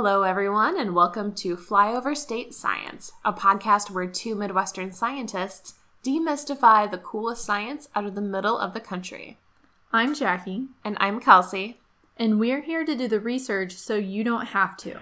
[0.00, 5.74] Hello, everyone, and welcome to Flyover State Science, a podcast where two Midwestern scientists
[6.04, 9.38] demystify the coolest science out of the middle of the country.
[9.92, 11.80] I'm Jackie, And I'm Kelsey.
[12.16, 15.00] and we're here to do the research so you don't have to.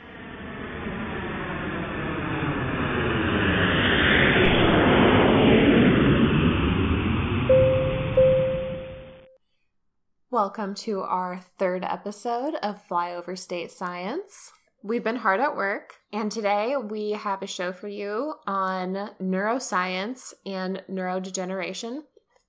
[10.30, 14.52] Welcome to our third episode of Flyover State Science.
[14.88, 20.32] We've been hard at work, and today we have a show for you on neuroscience
[20.46, 22.02] and neurodegeneration,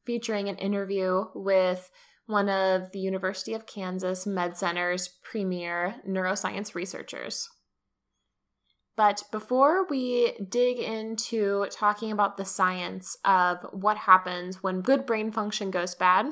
[0.06, 1.90] featuring an interview with
[2.28, 7.50] one of the University of Kansas Med Center's premier neuroscience researchers.
[8.96, 15.32] But before we dig into talking about the science of what happens when good brain
[15.32, 16.28] function goes bad,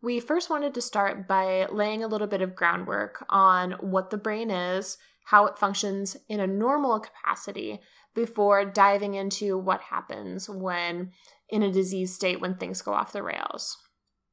[0.00, 4.16] we first wanted to start by laying a little bit of groundwork on what the
[4.16, 4.96] brain is,
[5.28, 7.80] how it functions in a normal capacity,
[8.14, 11.12] before diving into what happens when
[11.50, 13.76] in a disease state when things go off the rails.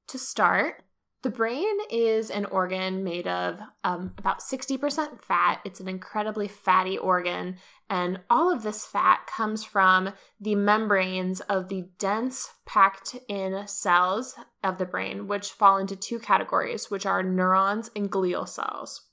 [0.07, 0.83] To start,
[1.21, 5.59] the brain is an organ made of um, about 60% fat.
[5.65, 7.57] It's an incredibly fatty organ,
[7.89, 14.35] and all of this fat comes from the membranes of the dense, packed in cells
[14.63, 19.09] of the brain, which fall into two categories, which are neurons and glial cells.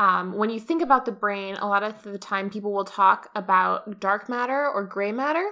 [0.00, 3.28] Um, when you think about the brain, a lot of the time people will talk
[3.34, 5.44] about dark matter or gray matter,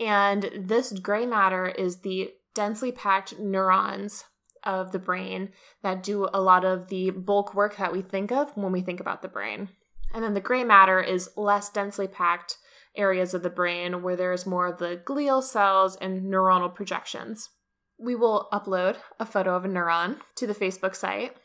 [0.00, 4.24] and this gray matter is the densely packed neurons
[4.64, 5.50] of the brain
[5.84, 8.98] that do a lot of the bulk work that we think of when we think
[8.98, 9.68] about the brain.
[10.12, 12.56] And then the gray matter is less densely packed
[12.96, 17.50] areas of the brain where there's more of the glial cells and neuronal projections.
[17.98, 21.36] We will upload a photo of a neuron to the Facebook site.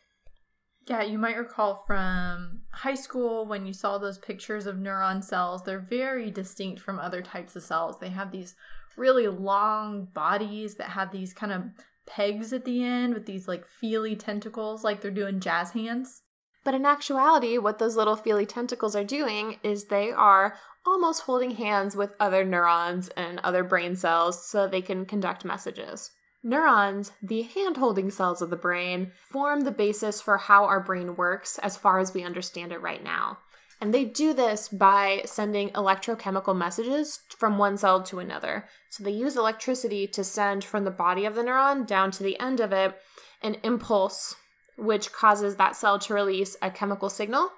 [0.88, 5.64] Yeah, you might recall from high school when you saw those pictures of neuron cells.
[5.64, 8.00] They're very distinct from other types of cells.
[8.00, 8.56] They have these
[8.98, 11.64] really long bodies that have these kind of
[12.08, 16.24] pegs at the end with these like feely tentacles, like they're doing jazz hands.
[16.64, 21.52] But in actuality, what those little feely tentacles are doing is they are almost holding
[21.52, 26.12] hands with other neurons and other brain cells so they can conduct messages.
[26.44, 31.16] Neurons, the hand holding cells of the brain, form the basis for how our brain
[31.16, 33.38] works as far as we understand it right now.
[33.80, 38.68] And they do this by sending electrochemical messages from one cell to another.
[38.90, 42.40] So they use electricity to send from the body of the neuron down to the
[42.40, 42.96] end of it
[43.42, 44.36] an impulse,
[44.78, 47.50] which causes that cell to release a chemical signal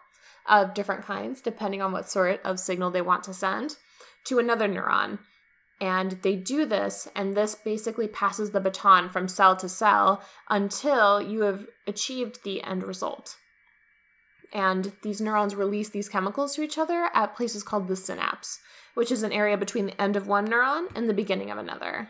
[0.47, 3.75] of different kinds, depending on what sort of signal they want to send,
[4.25, 5.19] to another neuron.
[5.83, 11.21] And they do this, and this basically passes the baton from cell to cell until
[11.21, 13.35] you have achieved the end result.
[14.53, 18.59] And these neurons release these chemicals to each other at places called the synapse,
[18.93, 22.07] which is an area between the end of one neuron and the beginning of another.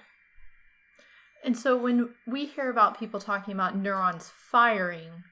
[1.44, 5.24] And so when we hear about people talking about neurons firing,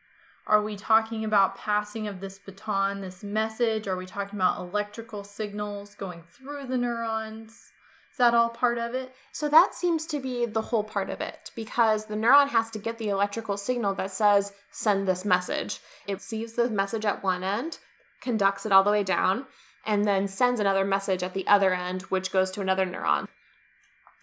[0.47, 3.87] are we talking about passing of this baton, this message?
[3.87, 7.71] Are we talking about electrical signals going through the neurons?
[8.21, 9.15] That all part of it?
[9.31, 12.77] So that seems to be the whole part of it because the neuron has to
[12.77, 15.79] get the electrical signal that says, send this message.
[16.05, 17.79] It receives the message at one end,
[18.21, 19.47] conducts it all the way down,
[19.87, 23.27] and then sends another message at the other end, which goes to another neuron.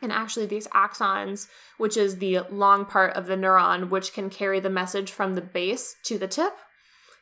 [0.01, 4.61] And actually, these axons, which is the long part of the neuron, which can carry
[4.61, 6.53] the message from the base to the tip,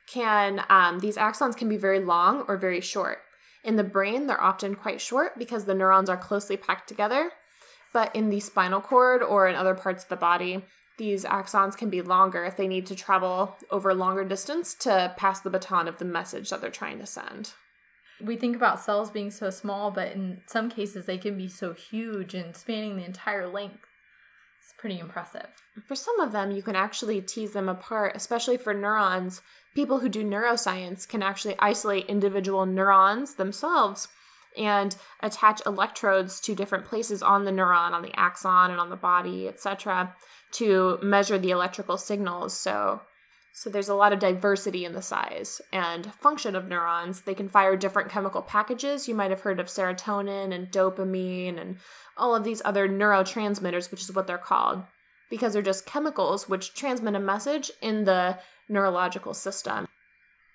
[0.06, 3.20] can um, these axons can be very long or very short.
[3.66, 7.32] In the brain, they're often quite short because the neurons are closely packed together.
[7.92, 10.64] But in the spinal cord or in other parts of the body,
[10.98, 15.12] these axons can be longer if they need to travel over a longer distance to
[15.16, 17.54] pass the baton of the message that they're trying to send.
[18.22, 21.74] We think about cells being so small, but in some cases they can be so
[21.74, 23.84] huge and spanning the entire length.
[24.62, 25.48] It's pretty impressive.
[25.86, 29.42] For some of them, you can actually tease them apart, especially for neurons.
[29.76, 34.08] People who do neuroscience can actually isolate individual neurons themselves
[34.56, 38.96] and attach electrodes to different places on the neuron, on the axon, and on the
[38.96, 40.16] body, etc.,
[40.52, 42.58] to measure the electrical signals.
[42.58, 43.02] So,
[43.52, 47.20] so there's a lot of diversity in the size and function of neurons.
[47.20, 49.08] They can fire different chemical packages.
[49.08, 51.76] You might have heard of serotonin and dopamine and
[52.16, 54.84] all of these other neurotransmitters, which is what they're called,
[55.28, 59.88] because they're just chemicals which transmit a message in the neurological system.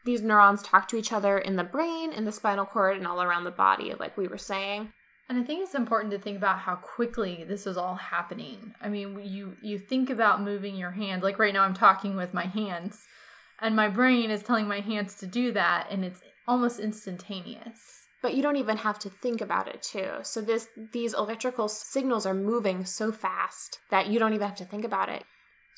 [0.03, 3.21] These neurons talk to each other in the brain, in the spinal cord, and all
[3.21, 4.91] around the body, like we were saying.
[5.29, 8.73] And I think it's important to think about how quickly this is all happening.
[8.81, 11.23] I mean, you you think about moving your hand.
[11.23, 13.05] Like right now I'm talking with my hands.
[13.61, 18.07] And my brain is telling my hands to do that, and it's almost instantaneous.
[18.21, 20.09] But you don't even have to think about it too.
[20.23, 24.65] So this these electrical signals are moving so fast that you don't even have to
[24.65, 25.23] think about it.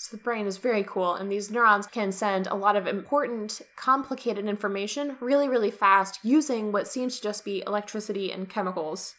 [0.04, 3.62] So the brain is very cool, and these neurons can send a lot of important,
[3.78, 9.16] complicated information really, really fast using what seems to just be electricity and chemicals.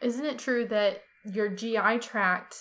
[0.00, 2.54] Isn't it true that your GI tract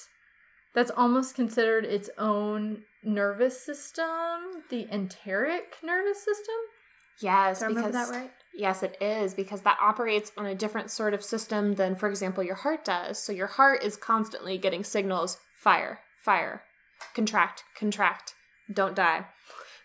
[0.74, 6.56] that's almost considered its own nervous system, the enteric nervous system?
[7.22, 8.32] Yes, Did I remember that right?
[8.56, 12.44] Yes, it is because that operates on a different sort of system than, for example,
[12.44, 13.20] your heart does.
[13.20, 16.64] So your heart is constantly getting signals fire, fire,
[17.14, 18.34] contract, contract,
[18.72, 19.26] don't die.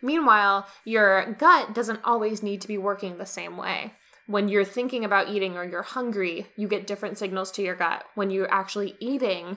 [0.02, 3.94] Meanwhile, your gut doesn't always need to be working the same way.
[4.26, 8.04] When you're thinking about eating or you're hungry, you get different signals to your gut.
[8.14, 9.56] When you're actually eating,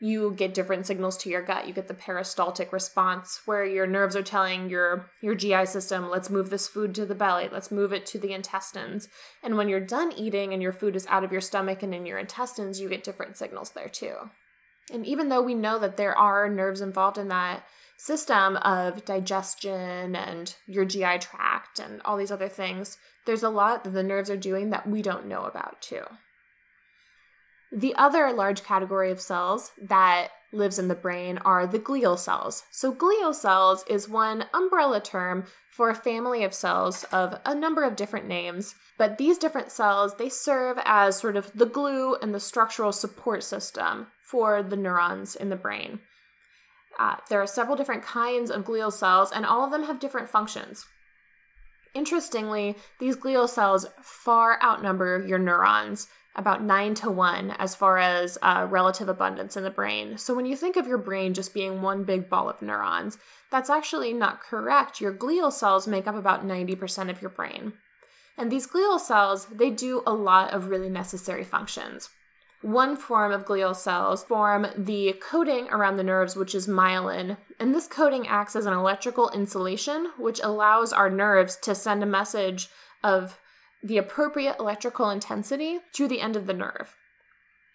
[0.00, 1.66] you get different signals to your gut.
[1.66, 6.30] You get the peristaltic response where your nerves are telling your your GI system, let's
[6.30, 9.08] move this food to the belly, let's move it to the intestines.
[9.42, 12.06] And when you're done eating and your food is out of your stomach and in
[12.06, 14.14] your intestines, you get different signals there too.
[14.92, 17.64] And even though we know that there are nerves involved in that
[17.98, 22.96] system of digestion and your GI tract and all these other things,
[23.26, 26.02] there's a lot that the nerves are doing that we don't know about too.
[27.70, 32.62] The other large category of cells that lives in the brain are the glial cells.
[32.70, 37.84] So, glial cells is one umbrella term for a family of cells of a number
[37.84, 38.74] of different names.
[38.96, 43.44] But these different cells, they serve as sort of the glue and the structural support
[43.44, 46.00] system for the neurons in the brain.
[46.98, 50.28] Uh, there are several different kinds of glial cells, and all of them have different
[50.28, 50.84] functions.
[51.94, 58.38] Interestingly, these glial cells far outnumber your neurons about nine to one as far as
[58.42, 60.18] uh, relative abundance in the brain.
[60.18, 63.18] So when you think of your brain just being one big ball of neurons,
[63.50, 65.00] that's actually not correct.
[65.00, 67.72] Your glial cells make up about 90% of your brain.
[68.36, 72.10] And these glial cells, they do a lot of really necessary functions.
[72.60, 77.36] One form of glial cells form the coating around the nerves, which is myelin.
[77.60, 82.06] And this coating acts as an electrical insulation, which allows our nerves to send a
[82.06, 82.68] message
[83.04, 83.38] of
[83.82, 86.96] the appropriate electrical intensity to the end of the nerve.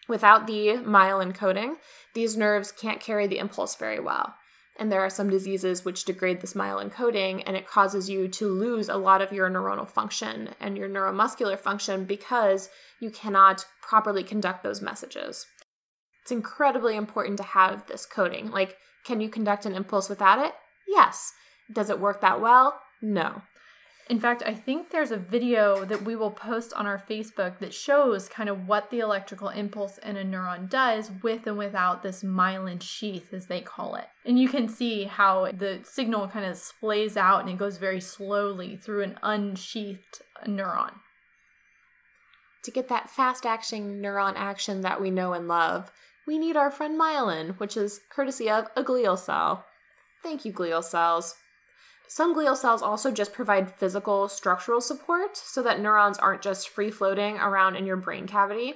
[0.10, 1.78] Without the myelin coating,
[2.14, 4.36] these nerves can't carry the impulse very well.
[4.80, 8.48] And there are some diseases which degrade this myelin coating, and it causes you to
[8.48, 14.24] lose a lot of your neuronal function and your neuromuscular function because you cannot properly
[14.24, 15.46] conduct those messages.
[16.24, 18.50] It's incredibly important to have this coating.
[18.50, 20.54] Like, can you conduct an impulse without it?
[20.88, 21.34] Yes.
[21.72, 22.80] Does it work that well?
[23.02, 23.44] No.
[24.10, 27.74] In fact, I think there's a video that we will post on our Facebook that
[27.74, 32.22] shows kind of what the electrical impulse in a neuron does with and without this
[32.22, 34.08] myelin sheath, as they call it.
[34.26, 38.02] And you can see how the signal kind of splays out and it goes very
[38.02, 40.96] slowly through an unsheathed neuron.
[42.64, 45.92] To get that fast acting neuron action that we know and love,
[46.28, 49.66] we need our friend myelin, which is courtesy of a glial cell.
[50.22, 51.36] Thank you, glial cells.
[52.08, 56.92] Some glial cells also just provide physical structural support so that neurons aren't just free
[56.92, 58.76] floating around in your brain cavity.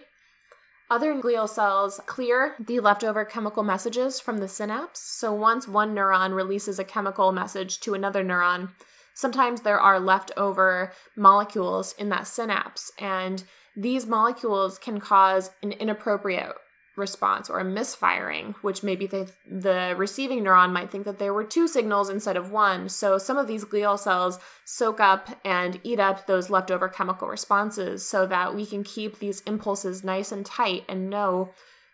[0.90, 5.02] Other glial cells clear the leftover chemical messages from the synapse.
[5.02, 8.69] So once one neuron releases a chemical message to another neuron,
[9.14, 13.44] sometimes there are leftover molecules in that synapse, and
[13.76, 16.54] these molecules can cause an inappropriate
[16.97, 21.44] response or a misfiring, which maybe the, the receiving neuron might think that there were
[21.44, 22.89] two signals instead of one.
[22.89, 28.07] So some of these glial cells soak up and eat up those leftover chemical responses
[28.07, 31.54] so that we can keep these impulses nice and tight and know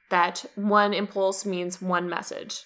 [0.09, 2.63] that one impulse means one message.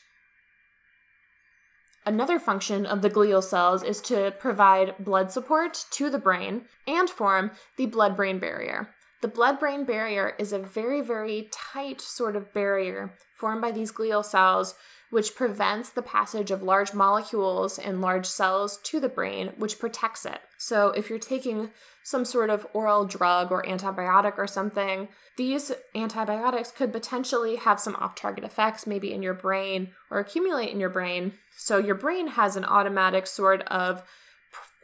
[2.06, 7.10] Another function of the glial cells is to provide blood support to the brain and
[7.10, 8.94] form the blood brain barrier.
[9.22, 13.92] The blood brain barrier is a very, very tight sort of barrier formed by these
[13.92, 14.76] glial cells,
[15.10, 20.26] which prevents the passage of large molecules and large cells to the brain, which protects
[20.26, 20.40] it.
[20.58, 21.72] So, if you're taking
[22.04, 27.96] some sort of oral drug or antibiotic or something, these antibiotics could potentially have some
[27.96, 31.34] off target effects, maybe in your brain or accumulate in your brain.
[31.56, 34.04] So, your brain has an automatic sort of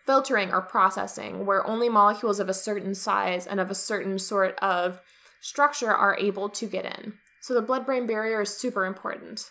[0.05, 4.57] filtering or processing where only molecules of a certain size and of a certain sort
[4.60, 5.00] of
[5.41, 7.13] structure are able to get in.
[7.41, 9.50] So the blood brain barrier is super important.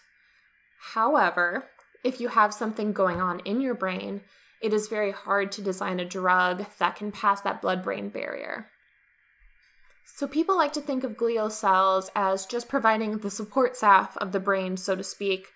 [0.94, 1.68] However,
[2.04, 4.22] if you have something going on in your brain,
[4.62, 8.68] it is very hard to design a drug that can pass that blood brain barrier.
[10.16, 14.32] So, people like to think of glial cells as just providing the support staff of
[14.32, 15.48] the brain, so to speak,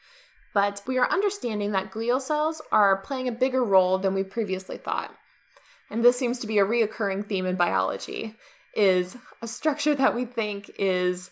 [0.57, 4.79] But we are understanding that glial cells are playing a bigger role than we previously
[4.79, 5.15] thought.
[5.91, 8.37] And this seems to be a reoccurring theme in biology
[8.75, 11.31] is a structure that we think is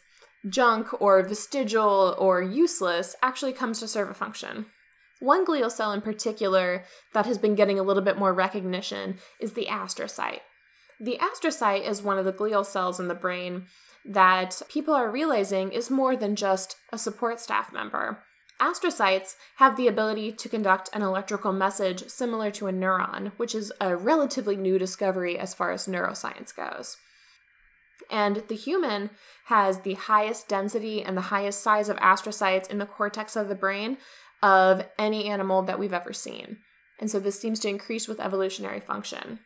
[0.50, 4.66] junk or vestigial or useless actually comes to serve a function.
[5.20, 9.54] One glial cell in particular that has been getting a little bit more recognition is
[9.54, 10.40] the astrocyte.
[11.00, 13.68] The astrocyte is one of the glial cells in the brain
[14.04, 18.22] that people are realizing is more than just a support staff member.
[18.64, 23.70] Astrocytes have the ability to conduct an electrical message similar to a neuron, which is
[23.78, 26.96] a relatively new discovery as far as neuroscience goes.
[28.10, 29.10] And the human
[29.46, 33.54] has the highest density and the highest size of astrocytes in the cortex of the
[33.54, 33.98] brain
[34.42, 36.56] of any animal that we've ever seen.
[36.98, 39.40] And so this seems to increase with evolutionary function.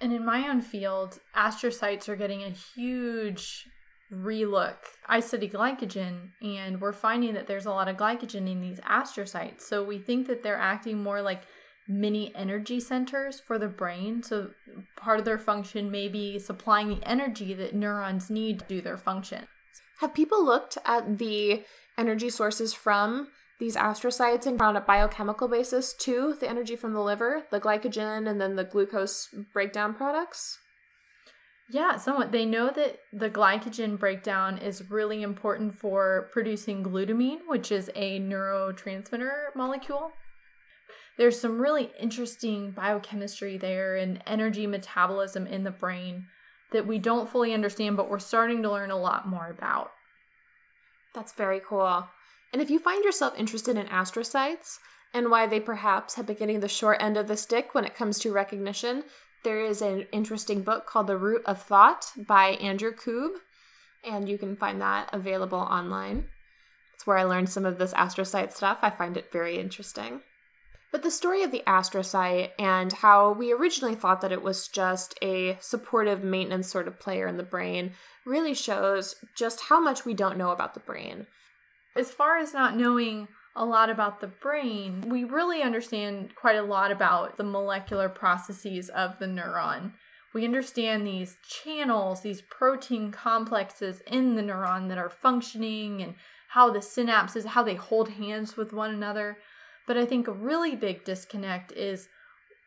[0.00, 3.64] And in my own field, astrocytes are getting a huge
[4.12, 4.76] relook.
[5.06, 9.62] I study glycogen, and we're finding that there's a lot of glycogen in these astrocytes.
[9.62, 11.42] So we think that they're acting more like
[11.88, 14.22] mini energy centers for the brain.
[14.22, 14.50] So
[14.96, 18.98] part of their function may be supplying the energy that neurons need to do their
[18.98, 19.46] function.
[20.00, 21.64] Have people looked at the
[21.96, 27.00] energy sources from these astrocytes and on a biochemical basis to the energy from the
[27.00, 30.58] liver, the glycogen, and then the glucose breakdown products?
[31.70, 32.32] Yeah, somewhat.
[32.32, 38.18] They know that the glycogen breakdown is really important for producing glutamine, which is a
[38.20, 40.12] neurotransmitter molecule.
[41.18, 46.26] There's some really interesting biochemistry there and energy metabolism in the brain
[46.72, 49.90] that we don't fully understand, but we're starting to learn a lot more about.
[51.14, 52.08] That's very cool.
[52.52, 54.78] And if you find yourself interested in astrocytes
[55.12, 57.94] and why they perhaps have been getting the short end of the stick when it
[57.94, 59.04] comes to recognition,
[59.44, 63.36] there is an interesting book called The Root of Thought by Andrew Koob,
[64.04, 66.26] and you can find that available online.
[66.94, 68.78] It's where I learned some of this astrocyte stuff.
[68.82, 70.22] I find it very interesting.
[70.90, 75.14] But the story of the astrocyte and how we originally thought that it was just
[75.22, 77.92] a supportive maintenance sort of player in the brain
[78.24, 81.26] really shows just how much we don't know about the brain.
[81.94, 86.62] As far as not knowing a lot about the brain, we really understand quite a
[86.62, 89.92] lot about the molecular processes of the neuron.
[90.32, 96.14] We understand these channels, these protein complexes in the neuron that are functioning and
[96.50, 99.38] how the synapses, how they hold hands with one another.
[99.88, 102.08] But I think a really big disconnect is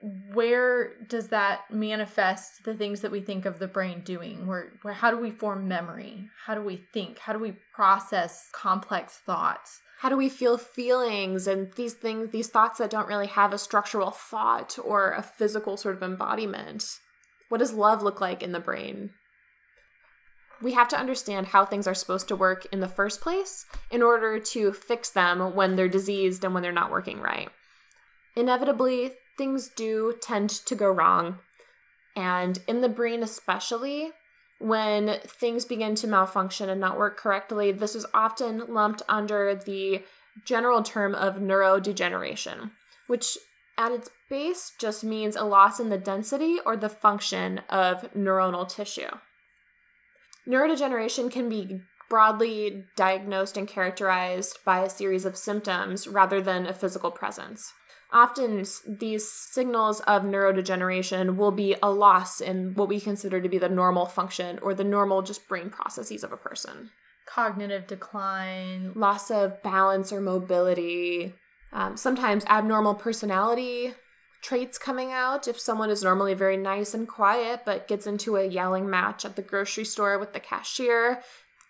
[0.01, 4.47] where does that manifest the things that we think of the brain doing?
[4.47, 6.29] Where, where how do we form memory?
[6.45, 7.19] How do we think?
[7.19, 9.79] How do we process complex thoughts?
[9.99, 13.59] How do we feel feelings and these things these thoughts that don't really have a
[13.59, 16.83] structural thought or a physical sort of embodiment?
[17.49, 19.11] What does love look like in the brain?
[20.61, 24.01] We have to understand how things are supposed to work in the first place in
[24.01, 27.49] order to fix them when they're diseased and when they're not working right.
[28.35, 31.39] Inevitably, things do tend to go wrong.
[32.15, 34.11] And in the brain, especially,
[34.59, 40.03] when things begin to malfunction and not work correctly, this is often lumped under the
[40.45, 42.69] general term of neurodegeneration,
[43.07, 43.35] which
[43.79, 48.69] at its base just means a loss in the density or the function of neuronal
[48.69, 49.09] tissue.
[50.47, 51.79] Neurodegeneration can be
[52.11, 57.73] broadly diagnosed and characterized by a series of symptoms rather than a physical presence.
[58.13, 63.57] Often, these signals of neurodegeneration will be a loss in what we consider to be
[63.57, 66.91] the normal function or the normal just brain processes of a person.
[67.25, 71.33] Cognitive decline, loss of balance or mobility,
[71.71, 73.93] um, sometimes abnormal personality
[74.41, 75.47] traits coming out.
[75.47, 79.35] If someone is normally very nice and quiet but gets into a yelling match at
[79.35, 81.21] the grocery store with the cashier,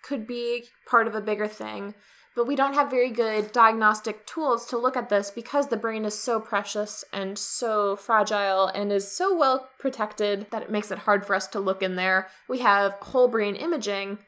[0.04, 1.94] could be part of a bigger thing.
[2.36, 6.06] But we don't have very good diagnostic tools to look at this because the brain
[6.06, 11.00] is so precious and so fragile and is so well protected that it makes it
[11.00, 12.30] hard for us to look in there.
[12.48, 14.20] We have whole brain imaging,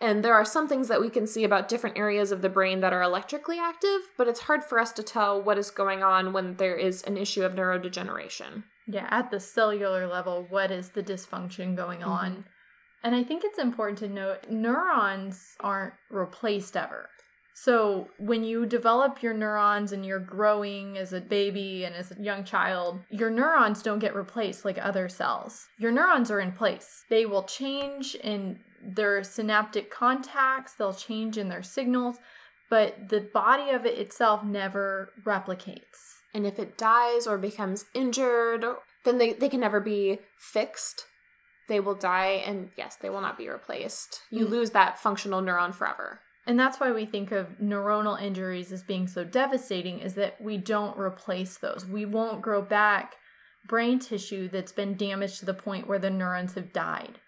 [0.00, 2.80] and there are some things that we can see about different areas of the brain
[2.80, 6.32] that are electrically active, but it's hard for us to tell what is going on
[6.32, 8.64] when there is an issue of neurodegeneration.
[8.86, 12.30] Yeah, at the cellular level, what is the dysfunction going on?
[12.30, 12.40] Mm-hmm.
[13.02, 17.10] And I think it's important to note neurons aren't replaced ever.
[17.54, 22.20] So, when you develop your neurons and you're growing as a baby and as a
[22.20, 25.66] young child, your neurons don't get replaced like other cells.
[25.78, 27.04] Your neurons are in place.
[27.10, 32.16] They will change in their synaptic contacts, they'll change in their signals,
[32.70, 36.20] but the body of it itself never replicates.
[36.32, 38.64] And if it dies or becomes injured,
[39.04, 41.04] then they, they can never be fixed.
[41.68, 44.22] They will die, and yes, they will not be replaced.
[44.30, 44.50] You mm.
[44.50, 46.20] lose that functional neuron forever.
[46.46, 50.56] And that's why we think of neuronal injuries as being so devastating is that we
[50.56, 51.86] don't replace those.
[51.86, 53.16] We won't grow back
[53.66, 57.20] brain tissue that's been damaged to the point where the neurons have died.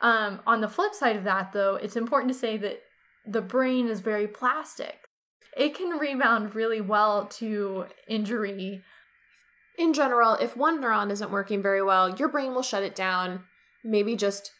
[0.00, 2.80] Um, on the flip side of that, though, it's important to say that
[3.26, 5.08] the brain is very plastic.
[5.56, 8.82] It can rebound really well to injury.
[9.78, 13.44] In general, if one neuron isn't working very well, your brain will shut it down,
[13.82, 14.50] maybe just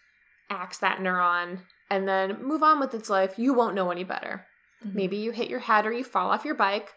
[0.49, 1.61] axe that neuron,
[1.91, 3.39] and then move on with its life.
[3.39, 4.47] You won't know any better.
[4.85, 4.97] Mm-hmm.
[4.97, 6.91] Maybe you hit your head or you fall off your bike.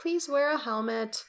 [0.00, 1.24] Please wear a helmet,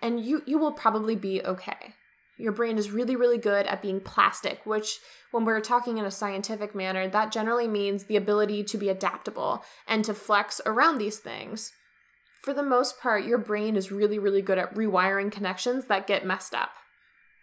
[0.00, 1.94] and you, you will probably be okay.
[2.38, 4.98] Your brain is really, really good at being plastic, which,
[5.30, 9.64] when we're talking in a scientific manner, that generally means the ability to be adaptable
[9.86, 11.72] and to flex around these things.
[12.42, 16.26] For the most part, your brain is really, really good at rewiring connections that get
[16.26, 16.70] messed up.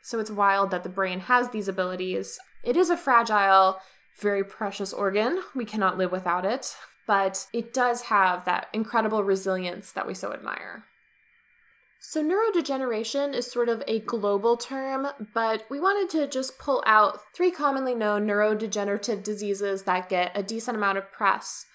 [0.04, 2.38] So it's wild that the brain has these abilities.
[2.64, 3.80] It is a fragile,
[4.20, 5.42] very precious organ.
[5.56, 6.76] We cannot live without it,
[7.08, 10.86] but it does have that incredible resilience that we so admire.
[12.02, 17.20] So, neurodegeneration is sort of a global term, but we wanted to just pull out
[17.34, 21.66] three commonly known neurodegenerative diseases that get a decent amount of press.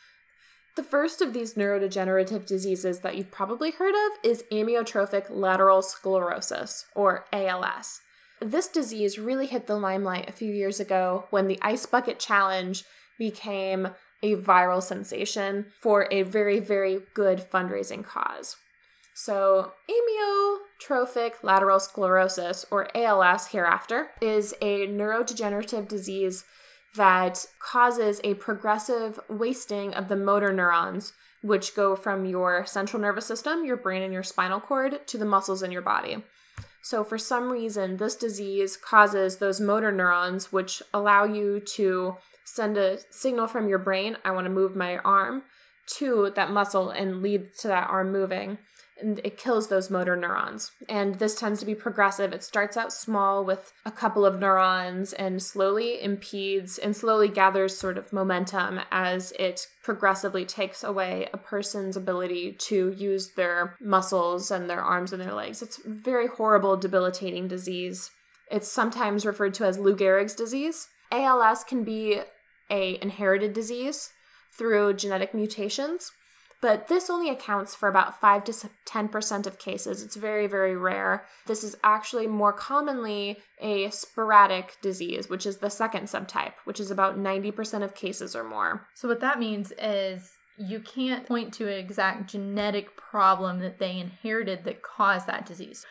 [0.77, 6.87] The first of these neurodegenerative diseases that you've probably heard of is amyotrophic lateral sclerosis,
[6.97, 8.01] or ALS.
[8.45, 12.85] This disease really hit the limelight a few years ago when the Ice Bucket Challenge
[13.19, 13.89] became
[14.23, 18.57] a viral sensation for a very, very good fundraising cause.
[19.15, 26.45] So, amyotrophic lateral sclerosis, or ALS hereafter, is a neurodegenerative disease
[26.97, 33.25] that causes a progressive wasting of the motor neurons, which go from your central nervous
[33.25, 36.23] system, your brain, and your spinal cord to the muscles in your body.
[36.85, 42.77] So, for some reason, this disease causes those motor neurons, which allow you to send
[42.77, 45.45] a signal from your brain, I want to move my arm,
[45.97, 48.59] to that muscle and lead to that arm moving
[49.01, 50.71] and it kills those motor neurons.
[50.89, 52.33] And this tends to be progressive.
[52.33, 57.77] It starts out small with a couple of neurons and slowly impedes and slowly gathers
[57.77, 64.51] sort of momentum as it progressively takes away a person's ability to use their muscles
[64.51, 65.61] and their arms and their legs.
[65.61, 68.11] It's very horrible, debilitating disease.
[68.51, 70.89] It's sometimes referred to as Lou Gehrig's disease.
[71.11, 72.21] ALS can be
[72.71, 74.11] a inherited disease
[74.57, 76.13] through genetic mutations
[76.65, 78.53] but this only accounts for about 5 to
[78.87, 80.03] 10% of cases.
[80.03, 81.27] It's very, very rare.
[81.45, 86.91] This is actually more commonly a sporadic disease, which is the second subtype, which is
[86.91, 88.89] about 90% of cases or more.
[88.95, 93.99] So, what that means is you can't point to an exact genetic problem that they
[93.99, 95.85] inherited that caused that disease.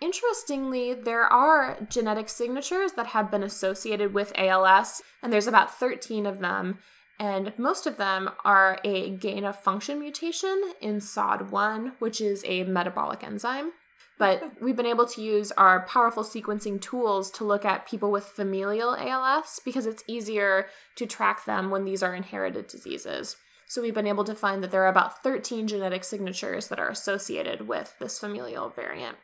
[0.00, 6.24] Interestingly, there are genetic signatures that have been associated with ALS, and there's about 13
[6.24, 6.78] of them
[7.18, 12.64] and most of them are a gain of function mutation in SOD1, which is a
[12.64, 13.72] metabolic enzyme.
[14.18, 18.24] But we've been able to use our powerful sequencing tools to look at people with
[18.24, 23.36] familial ALS because it's easier to track them when these are inherited diseases.
[23.68, 26.88] So we've been able to find that there are about 13 genetic signatures that are
[26.88, 29.16] associated with this familial variant.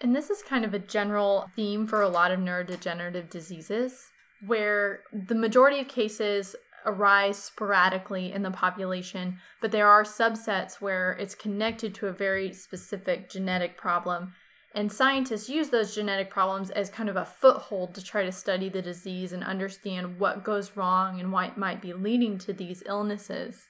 [0.00, 4.10] And this is kind of a general theme for a lot of neurodegenerative diseases,
[4.46, 11.12] where the majority of cases arise sporadically in the population, but there are subsets where
[11.12, 14.34] it's connected to a very specific genetic problem.
[14.74, 18.68] And scientists use those genetic problems as kind of a foothold to try to study
[18.68, 23.66] the disease and understand what goes wrong and what might be leading to these illnesses.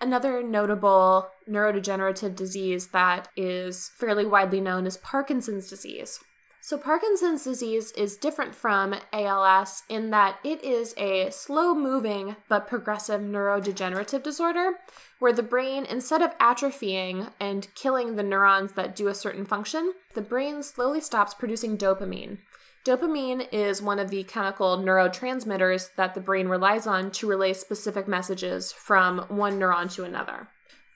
[0.00, 6.20] Another notable neurodegenerative disease that is fairly widely known is Parkinson's disease.
[6.68, 12.66] So, Parkinson's disease is different from ALS in that it is a slow moving but
[12.66, 14.72] progressive neurodegenerative disorder
[15.18, 19.94] where the brain, instead of atrophying and killing the neurons that do a certain function,
[20.12, 22.36] the brain slowly stops producing dopamine.
[22.84, 28.06] Dopamine is one of the chemical neurotransmitters that the brain relies on to relay specific
[28.06, 30.48] messages from one neuron to another.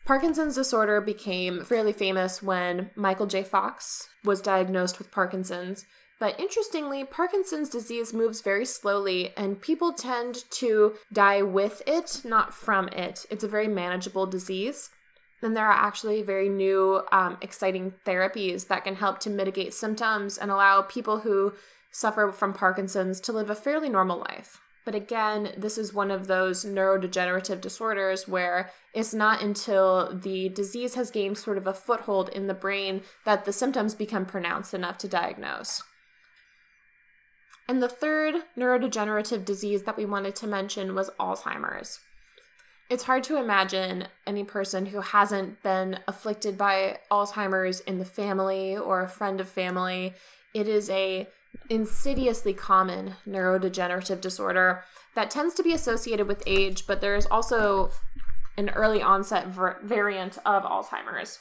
[0.05, 3.45] Parkinson's disorder became fairly famous when Michael J.
[3.45, 5.85] Fox was diagnosed with Parkinson's.
[6.19, 12.55] But interestingly, Parkinson's disease moves very slowly, and people tend to die with it, not
[12.55, 13.27] from it.
[13.31, 14.91] It's a very manageable disease.
[15.41, 20.39] And there are actually very new, um, exciting therapies that can help to mitigate symptoms
[20.39, 21.55] and allow people who
[21.91, 24.61] suffer from Parkinson's to live a fairly normal life.
[24.85, 30.95] But again, this is one of those neurodegenerative disorders where it's not until the disease
[30.95, 34.99] has gained sort of a foothold in the brain that the symptoms become pronounced enough
[34.99, 35.83] to diagnose.
[37.69, 42.01] And the third neurodegenerative disease that we wanted to mention was Alzheimer's.
[42.91, 48.77] It's hard to imagine any person who hasn't been afflicted by Alzheimer's in the family
[48.77, 50.13] or a friend of family.
[50.53, 51.29] It is a
[51.69, 54.85] insidiously common neurodegenerative disorder
[55.15, 57.91] that tends to be associated with age, but there is also
[58.57, 61.39] an early onset ver- variant of Alzheimer's.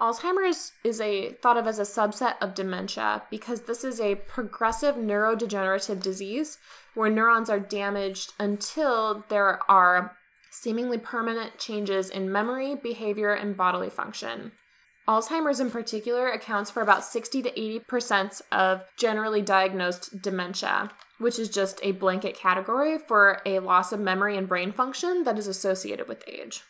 [0.00, 4.96] Alzheimer's is a thought of as a subset of dementia because this is a progressive
[4.96, 6.58] neurodegenerative disease
[6.94, 10.16] where neurons are damaged until there are
[10.50, 14.52] seemingly permanent changes in memory, behavior, and bodily function.
[15.08, 21.48] Alzheimer's in particular accounts for about 60 to 80% of generally diagnosed dementia, which is
[21.48, 26.06] just a blanket category for a loss of memory and brain function that is associated
[26.06, 26.62] with age.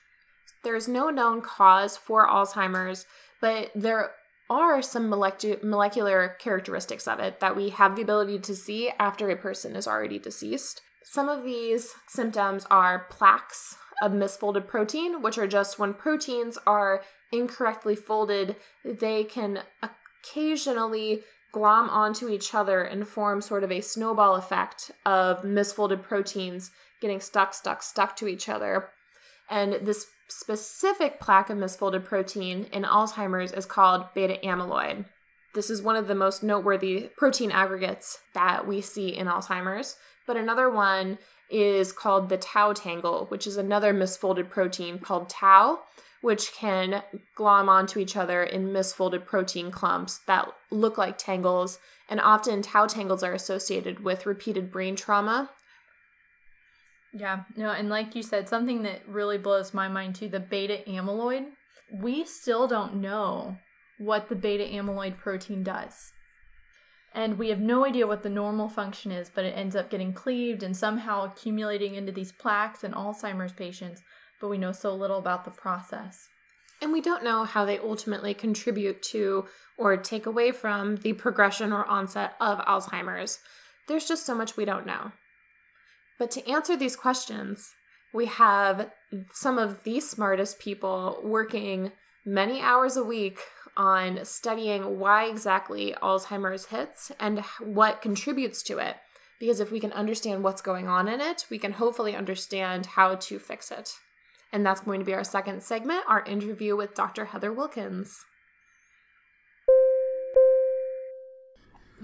[0.65, 3.07] There is no known cause for Alzheimer's,
[3.41, 4.13] but there
[4.49, 9.29] are some molecu- molecular characteristics of it that we have the ability to see after
[9.31, 10.81] a person is already deceased.
[11.05, 17.03] Some of these symptoms are plaques of misfolded protein, which are just when proteins are
[17.33, 24.37] incorrectly folded, they can occasionally glom onto each other and form sort of a snowball
[24.37, 28.91] effect of misfolded proteins getting stuck, stuck, stuck to each other.
[29.51, 35.05] And this specific plaque of misfolded protein in Alzheimer's is called beta amyloid.
[35.55, 39.97] This is one of the most noteworthy protein aggregates that we see in Alzheimer's.
[40.27, 41.19] But another one
[41.51, 45.81] is called the tau tangle, which is another misfolded protein called tau,
[46.23, 47.03] which can
[47.35, 51.79] glom onto each other in misfolded protein clumps that look like tangles.
[52.09, 55.51] And often, tau tangles are associated with repeated brain trauma.
[57.13, 60.79] Yeah, no, and like you said, something that really blows my mind too the beta
[60.89, 61.47] amyloid.
[61.93, 63.59] We still don't know
[63.99, 66.13] what the beta amyloid protein does.
[67.15, 70.15] And we have no idea what the normal function is, but it ends up getting
[70.15, 74.01] cleaved and somehow accumulating into these plaques in Alzheimer's patients
[74.43, 76.29] but we know so little about the process.
[76.83, 79.47] And we don't know how they ultimately contribute to
[79.79, 83.39] or take away from the progression or onset of Alzheimer's.
[83.87, 85.13] There's just so much we don't know.
[86.19, 87.71] But to answer these questions,
[88.13, 88.91] we have
[89.33, 91.93] some of the smartest people working
[92.27, 93.39] many hours a week
[93.77, 98.97] on studying why exactly Alzheimer's hits and what contributes to it.
[99.39, 103.15] Because if we can understand what's going on in it, we can hopefully understand how
[103.15, 103.93] to fix it.
[104.55, 107.25] And that's going to be our second segment, our interview with Dr.
[107.25, 108.27] Heather Wilkins.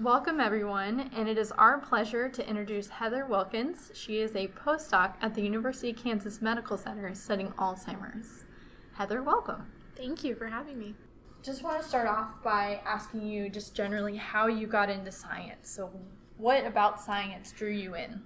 [0.01, 3.91] Welcome, everyone, and it is our pleasure to introduce Heather Wilkins.
[3.93, 8.45] She is a postdoc at the University of Kansas Medical Center studying Alzheimer's.
[8.93, 9.67] Heather, welcome.
[9.95, 10.95] Thank you for having me.
[11.43, 15.69] Just want to start off by asking you just generally how you got into science.
[15.69, 15.91] So,
[16.37, 18.23] what about science drew you in?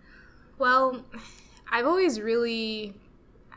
[0.59, 1.03] Well,
[1.71, 2.93] I've always really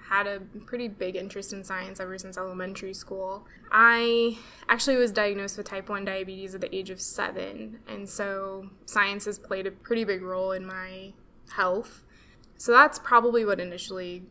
[0.09, 3.47] had a pretty big interest in science ever since elementary school.
[3.73, 4.39] I
[4.69, 9.25] actually was diagnosed with type 1 diabetes at the age of seven, and so science
[9.25, 11.13] has played a pretty big role in my
[11.51, 12.05] health.
[12.57, 14.25] So that's probably what initially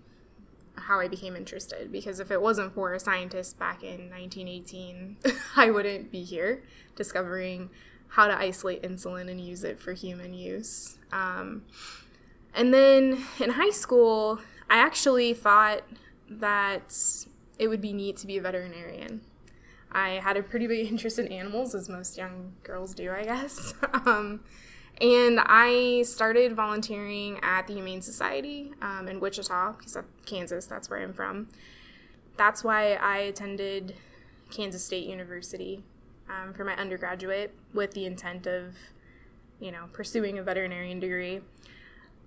[0.78, 5.18] how I became interested because if it wasn't for a scientist back in 1918,
[5.56, 6.64] I wouldn't be here
[6.96, 7.70] discovering
[8.10, 10.98] how to isolate insulin and use it for human use.
[11.12, 11.64] Um,
[12.54, 15.84] and then in high school, I actually thought
[16.30, 16.96] that
[17.60, 19.22] it would be neat to be a veterinarian.
[19.92, 23.74] I had a pretty big interest in animals, as most young girls do, I guess.
[24.06, 24.44] um,
[25.02, 29.76] and I started volunteering at the Humane Society um, in Wichita,
[30.26, 31.50] Kansas, that's where I'm from.
[32.38, 33.96] That's why I attended
[34.52, 35.84] Kansas State University
[36.30, 38.76] um, for my undergraduate with the intent of,
[39.60, 41.42] you know, pursuing a veterinarian degree.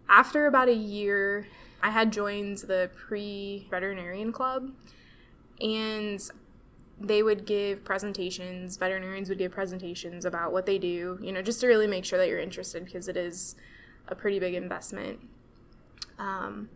[0.09, 1.47] After about a year
[1.83, 4.71] I had joined the pre veterinarian club,
[5.61, 6.21] and
[7.01, 11.61] they would give presentations, veterinarians would give presentations about what they do, you know, just
[11.61, 13.55] to really make sure that you're interested because it is
[14.09, 15.21] a pretty big investment.
[16.19, 16.69] Um,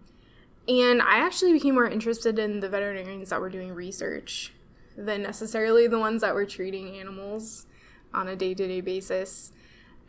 [0.68, 4.52] and I actually became more interested in the veterinarians that were doing research
[4.96, 7.66] than necessarily the ones that were treating animals
[8.14, 9.52] on a day to day basis.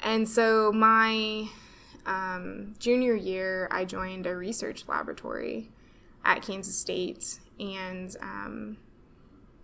[0.04, 1.48] And so my
[2.06, 5.70] um, junior year, I joined a research laboratory
[6.26, 8.78] at Kansas State, and um,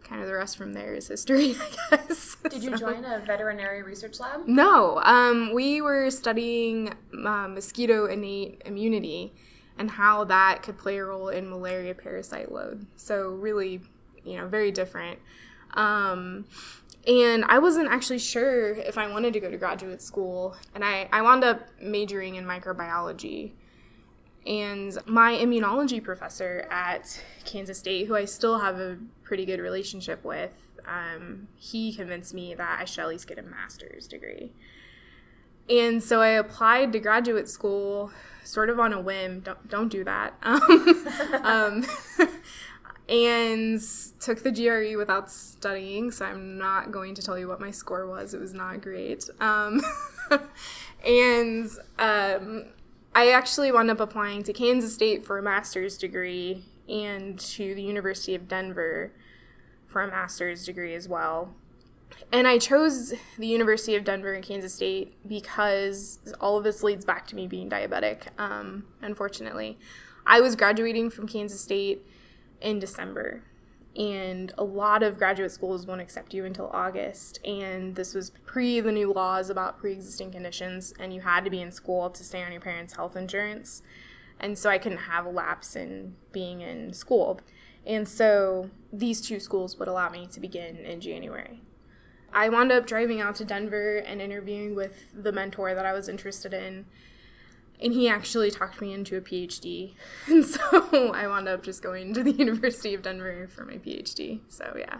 [0.03, 1.55] kind of the rest from there is history,
[1.91, 2.35] I guess.
[2.49, 4.47] Did you join a veterinary research lab?
[4.47, 9.33] No, um, we were studying uh, mosquito innate immunity
[9.77, 12.85] and how that could play a role in malaria parasite load.
[12.97, 13.81] So really,
[14.23, 15.19] you know, very different.
[15.73, 16.45] Um,
[17.09, 20.55] and I wasn't actually sure if I wanted to go to graduate school.
[20.75, 23.53] And I, I wound up majoring in microbiology.
[24.45, 30.23] And my immunology professor at Kansas State, who I still have a pretty good relationship
[30.23, 30.51] with,
[30.87, 34.53] um, he convinced me that I should at least get a master's degree.
[35.67, 38.11] And so I applied to graduate school
[38.43, 39.39] sort of on a whim.
[39.39, 40.35] Don't, don't do that.
[40.43, 41.85] Um, um,
[43.09, 43.81] and
[44.19, 48.05] took the GRE without studying, so I'm not going to tell you what my score
[48.05, 48.35] was.
[48.35, 49.27] It was not great.
[49.39, 49.81] Um,
[51.05, 51.67] and
[51.97, 52.65] um,
[53.15, 57.81] I actually wound up applying to Kansas State for a master's degree and to the
[57.81, 59.11] University of Denver
[59.87, 61.55] for a master's degree as well.
[62.31, 67.05] And I chose the University of Denver and Kansas State because all of this leads
[67.05, 69.79] back to me being diabetic, um, unfortunately.
[70.27, 72.05] I was graduating from Kansas State
[72.61, 73.43] in December,
[73.95, 77.39] and a lot of graduate schools won't accept you until August.
[77.43, 81.49] And this was pre the new laws about pre existing conditions, and you had to
[81.49, 83.81] be in school to stay on your parents' health insurance.
[84.39, 87.41] And so I couldn't have a lapse in being in school.
[87.85, 91.61] And so these two schools would allow me to begin in January.
[92.31, 96.07] I wound up driving out to Denver and interviewing with the mentor that I was
[96.07, 96.85] interested in.
[97.81, 99.93] And he actually talked me into a PhD.
[100.27, 104.41] And so I wound up just going to the University of Denver for my PhD.
[104.47, 104.99] So yeah,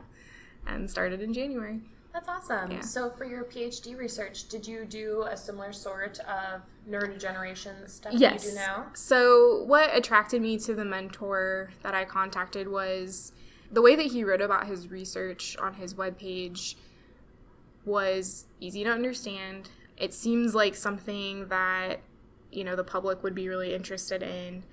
[0.65, 1.81] and started in January.
[2.13, 2.71] That's awesome.
[2.71, 2.81] Yeah.
[2.81, 8.43] So, for your PhD research, did you do a similar sort of neurodegeneration stuff yes.
[8.43, 8.87] that you do now?
[8.95, 13.31] So, what attracted me to the mentor that I contacted was
[13.71, 16.75] the way that he wrote about his research on his webpage
[17.85, 19.69] was easy to understand.
[19.95, 21.99] It seems like something that,
[22.51, 24.63] you know, the public would be really interested in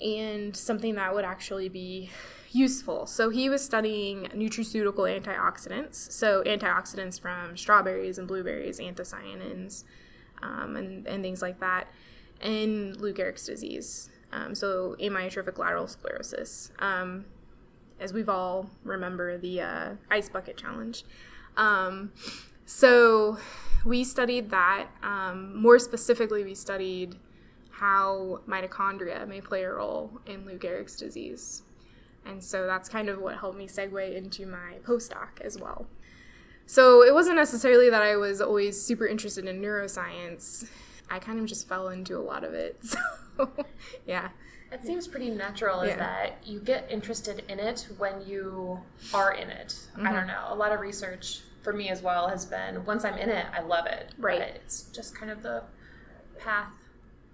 [0.00, 2.10] and something that would actually be
[2.52, 3.06] useful.
[3.06, 9.84] So he was studying nutraceutical antioxidants, so antioxidants from strawberries and blueberries, anthocyanins,
[10.42, 11.88] um, and, and things like that,
[12.40, 16.70] and Lou Gehrig's disease, um, so amyotrophic lateral sclerosis.
[16.78, 17.24] Um,
[17.98, 21.04] as we've all remember the uh, ice bucket challenge.
[21.56, 22.12] Um,
[22.66, 23.38] so
[23.86, 24.88] we studied that.
[25.02, 27.16] Um, more specifically, we studied
[27.70, 31.62] how mitochondria may play a role in Lou Gehrig's disease.
[32.24, 35.86] And so that's kind of what helped me segue into my postdoc as well.
[36.66, 40.68] So it wasn't necessarily that I was always super interested in neuroscience.
[41.08, 42.78] I kind of just fell into a lot of it.
[43.36, 43.50] So,
[44.06, 44.30] yeah.
[44.72, 48.80] It seems pretty natural is that you get interested in it when you
[49.12, 49.68] are in it.
[49.68, 50.06] Mm-hmm.
[50.06, 50.46] I don't know.
[50.48, 53.60] A lot of research for me as well has been once I'm in it, I
[53.60, 54.14] love it.
[54.18, 54.38] Right.
[54.38, 55.64] But it's just kind of the
[56.38, 56.72] path.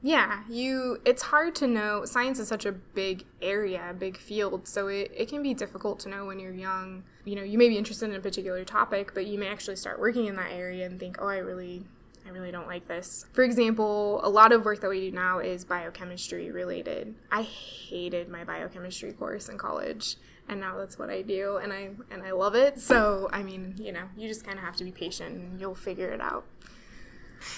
[0.01, 4.67] Yeah, you it's hard to know science is such a big area, a big field,
[4.67, 7.05] so it, it can be difficult to know when you're young.
[7.27, 10.01] You know, you may be interested in a particular topic, but you may actually start
[10.01, 11.85] working in that area and think, Oh, I really
[12.27, 13.27] I really don't like this.
[13.35, 17.15] For example, a lot of work that we do now is biochemistry related.
[17.31, 20.17] I hated my biochemistry course in college
[20.53, 22.79] and now that's what I do and I and I love it.
[22.79, 25.75] So, I mean, you know, you just kind of have to be patient and you'll
[25.75, 26.45] figure it out.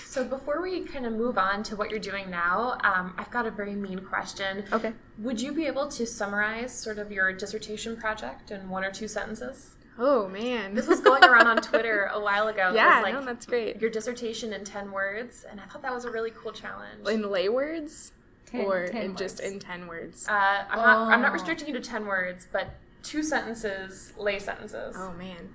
[0.06, 3.44] So before we kind of move on to what you're doing now, um, I've got
[3.46, 4.64] a very mean question.
[4.72, 4.92] Okay.
[5.18, 9.08] Would you be able to summarize sort of your dissertation project in one or two
[9.08, 9.74] sentences?
[9.98, 10.74] Oh, man.
[10.74, 12.72] This was going around on Twitter a while ago.
[12.74, 13.78] Yeah, like no, that's great.
[13.80, 17.06] your dissertation in 10 words, and I thought that was a really cool challenge.
[17.06, 18.12] in lay words
[18.46, 21.34] Ten- or ten in just in 10 words Uh, I'm, not, I'm not Oh.
[21.34, 22.70] restricting you to 10 words, but
[23.04, 24.96] two sentences, lay sentences.
[24.98, 25.54] oh man.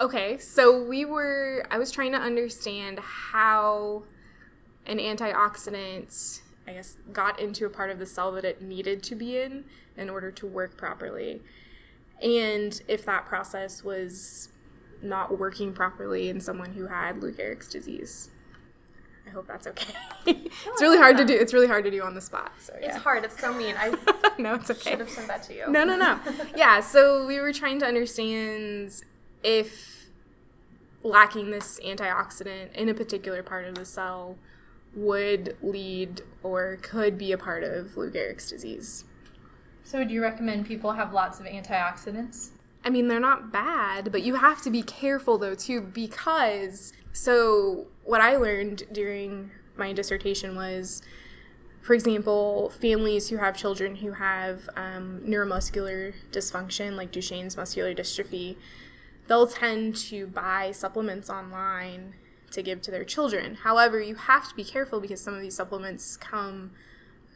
[0.00, 4.02] Okay so we were i was trying to understand how
[4.86, 9.14] an antioxidant i guess got into a part of the cell that it needed to
[9.14, 9.64] be in
[9.96, 11.40] in order to work properly.
[12.22, 14.48] And if that process was
[15.02, 18.30] not working properly in someone who had Lou Gehrig's disease
[19.26, 19.94] i hope that's okay
[20.26, 22.96] it's really hard to do it's really hard to do on the spot so It's
[22.98, 23.24] hard.
[23.24, 23.74] It's so mean.
[23.78, 23.94] I
[24.38, 25.70] no it's okay should have sent that to you.
[25.70, 26.18] no, no, no.
[26.56, 29.02] yeah, so we were trying to understand
[29.42, 30.06] if
[31.02, 34.36] lacking this antioxidant in a particular part of the cell
[34.94, 39.04] would lead or could be a part of Lou Gehrig's disease.
[39.84, 42.50] So, do you recommend people have lots of antioxidants?
[42.84, 47.86] I mean, they're not bad, but you have to be careful though too because so
[48.04, 51.02] what I learned during my dissertation was
[51.82, 58.56] for example, families who have children who have um, neuromuscular dysfunction, like Duchenne's muscular dystrophy,
[59.26, 62.14] they'll tend to buy supplements online
[62.52, 63.56] to give to their children.
[63.56, 66.70] However, you have to be careful because some of these supplements come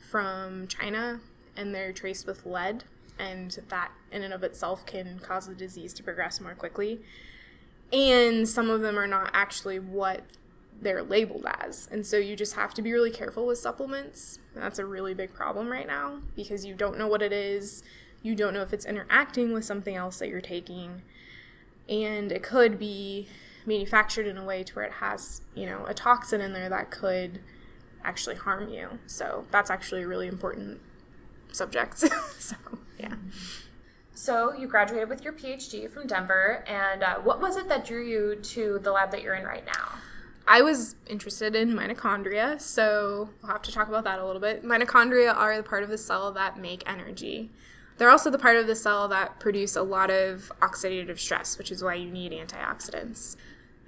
[0.08, 1.20] from China
[1.56, 2.84] and they're traced with lead,
[3.18, 7.00] and that in and of itself can cause the disease to progress more quickly.
[7.92, 10.22] And some of them are not actually what
[10.80, 11.88] they're labeled as.
[11.90, 14.38] And so you just have to be really careful with supplements.
[14.54, 17.82] That's a really big problem right now because you don't know what it is.
[18.22, 21.02] You don't know if it's interacting with something else that you're taking.
[21.88, 23.28] And it could be
[23.64, 26.90] manufactured in a way to where it has, you know, a toxin in there that
[26.90, 27.40] could
[28.04, 28.98] actually harm you.
[29.06, 30.80] So that's actually a really important
[31.52, 31.98] subject.
[32.38, 32.56] so,
[32.98, 33.14] yeah.
[34.14, 38.04] So you graduated with your PhD from Denver, and uh, what was it that drew
[38.04, 39.98] you to the lab that you're in right now?
[40.48, 44.64] I was interested in mitochondria, so we'll have to talk about that a little bit.
[44.64, 47.50] Mitochondria are the part of the cell that make energy.
[47.98, 51.72] They're also the part of the cell that produce a lot of oxidative stress, which
[51.72, 53.36] is why you need antioxidants.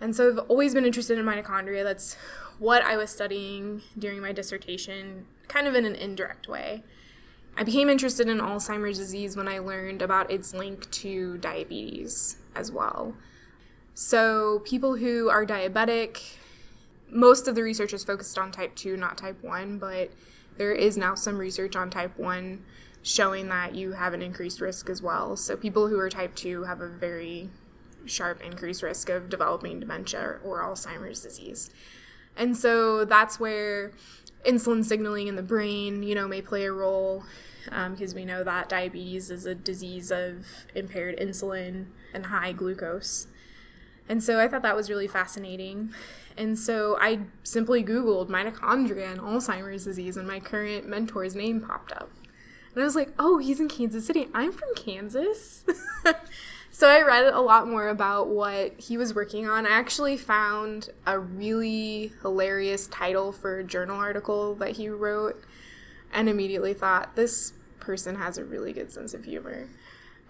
[0.00, 1.84] And so I've always been interested in mitochondria.
[1.84, 2.16] That's
[2.58, 6.82] what I was studying during my dissertation, kind of in an indirect way.
[7.56, 12.70] I became interested in Alzheimer's disease when I learned about its link to diabetes as
[12.70, 13.14] well.
[13.94, 16.37] So, people who are diabetic,
[17.10, 20.10] most of the research is focused on type 2, not type 1, but
[20.56, 22.62] there is now some research on type 1
[23.02, 25.36] showing that you have an increased risk as well.
[25.36, 27.48] So, people who are type 2 have a very
[28.08, 31.70] sharp increased risk of developing dementia or Alzheimer's disease.
[32.36, 33.92] And so that's where
[34.46, 37.24] insulin signaling in the brain, you know, may play a role
[37.64, 43.26] because um, we know that diabetes is a disease of impaired insulin and high glucose.
[44.08, 45.92] And so I thought that was really fascinating.
[46.38, 51.92] And so I simply Googled mitochondria and Alzheimer's disease, and my current mentor's name popped
[51.92, 52.10] up.
[52.72, 54.28] And I was like, oh, he's in Kansas City.
[54.32, 55.64] I'm from Kansas.
[56.78, 59.66] So I read a lot more about what he was working on.
[59.66, 65.42] I actually found a really hilarious title for a journal article that he wrote
[66.12, 69.68] and immediately thought this person has a really good sense of humor.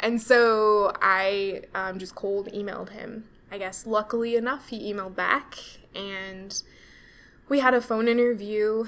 [0.00, 3.24] And so I um, just cold emailed him.
[3.50, 5.56] I guess luckily enough, he emailed back
[5.94, 6.62] and
[7.48, 8.84] we had a phone interview.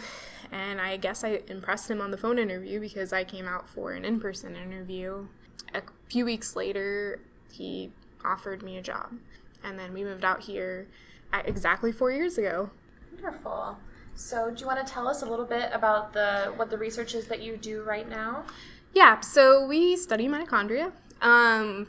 [0.52, 3.92] And I guess I impressed him on the phone interview because I came out for
[3.92, 5.28] an in person interview.
[5.74, 7.20] A few weeks later,
[7.52, 7.92] he
[8.24, 9.14] offered me a job.
[9.62, 10.88] And then we moved out here
[11.32, 12.70] exactly four years ago.
[13.12, 13.78] Wonderful.
[14.16, 17.14] So, do you want to tell us a little bit about the what the research
[17.14, 18.44] is that you do right now?
[18.92, 19.20] Yeah.
[19.20, 20.92] So we study mitochondria.
[21.22, 21.88] Um,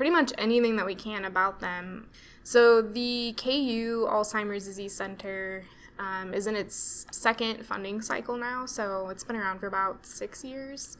[0.00, 2.08] pretty much anything that we can about them.
[2.42, 5.64] So the KU Alzheimer's Disease Center
[5.98, 8.64] um, is in its second funding cycle now.
[8.64, 10.96] So it's been around for about six years.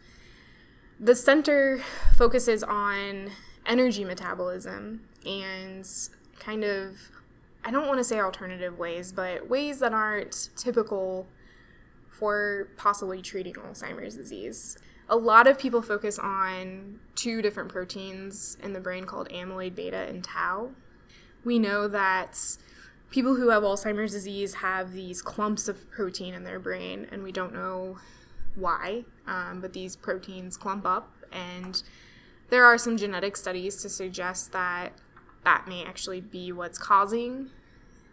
[1.01, 1.81] The center
[2.15, 3.31] focuses on
[3.65, 5.89] energy metabolism and
[6.39, 7.11] kind of,
[7.65, 11.27] I don't want to say alternative ways, but ways that aren't typical
[12.11, 14.77] for possibly treating Alzheimer's disease.
[15.11, 20.07] A lot of people focus on two different proteins in the brain called amyloid beta
[20.09, 20.71] and tau.
[21.45, 22.39] We know that
[23.11, 27.33] people who have Alzheimer's disease have these clumps of protein in their brain, and we
[27.33, 27.99] don't know
[28.55, 31.83] why, um, but these proteins clump up and
[32.51, 34.93] there are some genetic studies to suggest that
[35.45, 37.49] that may actually be what's causing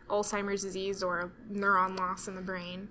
[0.10, 2.88] Alzheimer's disease or neuron loss in the brain.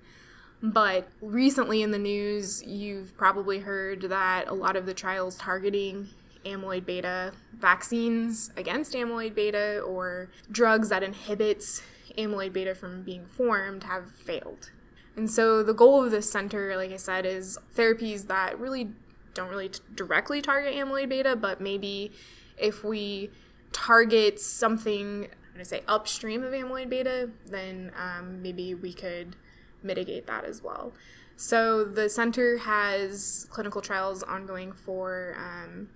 [0.63, 6.09] But recently in the news, you've probably heard that a lot of the trials targeting
[6.45, 11.83] amyloid beta vaccines against amyloid beta or drugs that inhibits
[12.17, 14.71] amyloid beta from being formed have failed.
[15.17, 18.91] And so the goal of this center, like I said, is therapies that really
[19.35, 22.13] don't really t- directly target amyloid beta, but maybe
[22.57, 23.31] if we
[23.73, 29.37] target something, I'm to say upstream of amyloid beta, then um, maybe we could
[29.83, 30.93] mitigate that as well.
[31.37, 35.89] So the center has clinical trials ongoing for um,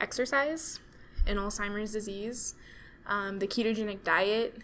[0.00, 0.80] exercise
[1.26, 2.54] in Alzheimer's disease,
[3.06, 4.56] um, the ketogenic diet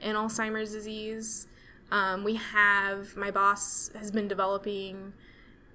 [0.00, 1.46] in Alzheimer's disease.
[1.90, 5.12] Um, we have, my boss has been developing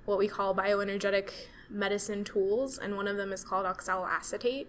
[0.06, 1.32] what we call bioenergetic
[1.70, 4.66] medicine tools, and one of them is called oxaloacetate,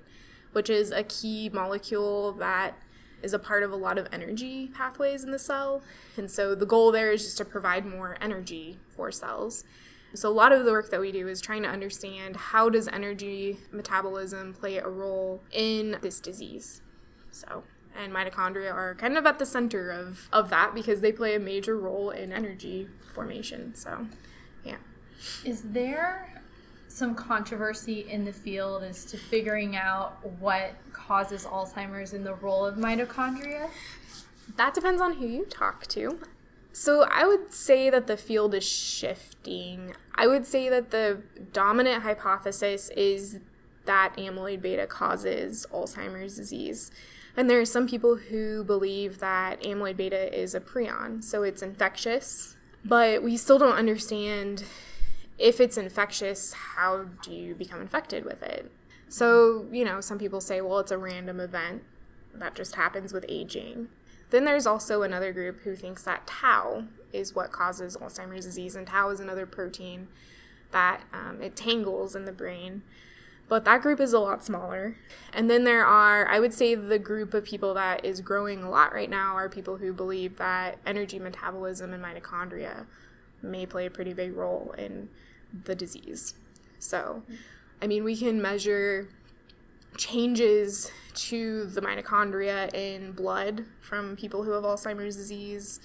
[0.52, 2.74] which is a key molecule that
[3.22, 5.82] is a part of a lot of energy pathways in the cell.
[6.16, 9.64] And so the goal there is just to provide more energy for cells.
[10.14, 12.88] So a lot of the work that we do is trying to understand how does
[12.88, 16.82] energy metabolism play a role in this disease.
[17.30, 17.62] So
[17.96, 21.40] and mitochondria are kind of at the center of, of that because they play a
[21.40, 23.74] major role in energy formation.
[23.74, 24.06] So
[24.64, 24.76] yeah.
[25.44, 26.39] Is there
[26.90, 32.66] some controversy in the field as to figuring out what causes Alzheimer's and the role
[32.66, 33.70] of mitochondria?
[34.56, 36.18] That depends on who you talk to.
[36.72, 39.94] So I would say that the field is shifting.
[40.14, 41.22] I would say that the
[41.52, 43.38] dominant hypothesis is
[43.84, 46.90] that amyloid beta causes Alzheimer's disease.
[47.36, 51.62] And there are some people who believe that amyloid beta is a prion, so it's
[51.62, 54.64] infectious, but we still don't understand
[55.40, 58.70] if it's infectious, how do you become infected with it?
[59.08, 61.82] So, you know, some people say, well, it's a random event
[62.34, 63.88] that just happens with aging.
[64.28, 68.86] Then there's also another group who thinks that tau is what causes Alzheimer's disease, and
[68.86, 70.08] tau is another protein
[70.70, 72.82] that um, it tangles in the brain.
[73.48, 74.96] But that group is a lot smaller.
[75.32, 78.70] And then there are, I would say, the group of people that is growing a
[78.70, 82.86] lot right now are people who believe that energy metabolism and mitochondria
[83.42, 85.08] may play a pretty big role in
[85.64, 86.34] the disease.
[86.78, 87.22] So,
[87.82, 89.08] I mean, we can measure
[89.96, 95.80] changes to the mitochondria in blood from people who have Alzheimer's disease,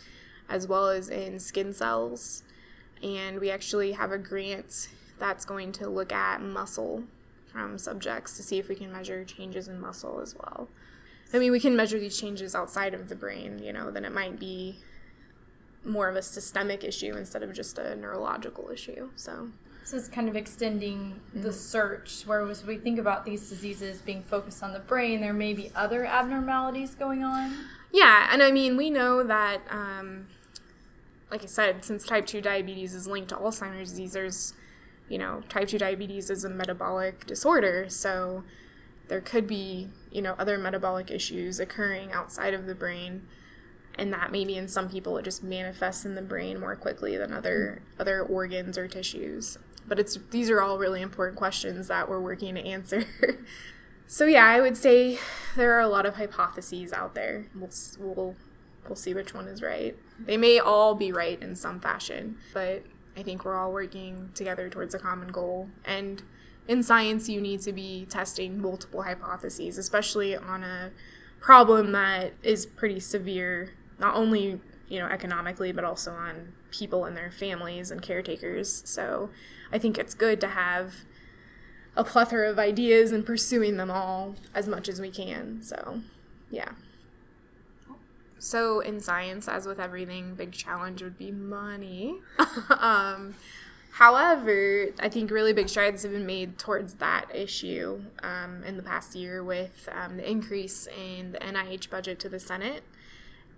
[0.48, 2.44] as well as in skin cells.
[3.04, 4.90] And we actually have a grant
[5.20, 7.04] that's going to look at muscle
[7.46, 10.68] from subjects to see if we can measure changes in muscle as well.
[11.34, 14.14] I mean, we can measure these changes outside of the brain, you know, then it
[14.14, 14.78] might be
[15.86, 19.10] more of a systemic issue instead of just a neurological issue.
[19.16, 19.50] So,
[19.84, 24.64] so it's kind of extending the search, whereas we think about these diseases being focused
[24.64, 27.54] on the brain, there may be other abnormalities going on.
[27.92, 30.28] Yeah, and I mean, we know that, um,
[31.32, 34.54] like I said, since type 2 diabetes is linked to Alzheimer's disease, there's,
[35.08, 38.44] you know, type 2 diabetes is a metabolic disorder, so
[39.08, 43.28] there could be, you know, other metabolic issues occurring outside of the brain
[43.98, 47.34] and that maybe in some people it just manifests in the brain more quickly than
[47.34, 49.58] other other organs or tissues.
[49.88, 53.06] But it's these are all really important questions that we're working to answer.
[54.08, 55.18] So yeah i would say
[55.56, 57.48] there are a lot of hypotheses out there.
[57.56, 58.36] We'll, we'll
[58.88, 59.98] we'll see which one is right.
[60.20, 62.84] They may all be right in some fashion but
[63.18, 65.70] i think we're all working together towards a common goal.
[65.84, 66.22] And
[66.68, 70.92] in science you need to be testing multiple hypotheses especially on a
[71.40, 77.16] problem that is pretty severe not only you know economically but also on people and
[77.16, 78.84] their families and caretakers.
[78.86, 79.30] So
[79.72, 80.96] i think it's good to have
[81.96, 85.64] a plethora of ideas and pursuing them all as much as we can.
[85.64, 86.02] So
[86.52, 86.72] yeah.
[88.38, 92.20] So in science as with everything big challenge would be money.
[92.70, 93.36] Um,
[93.96, 98.84] however i think really big strides have been made towards that issue um, in the
[98.84, 102.84] past year with um, the increase in the nih budget to the senate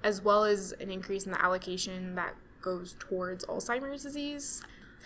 [0.03, 4.61] as well as an increase in the allocation that goes towards Alzheimer's disease.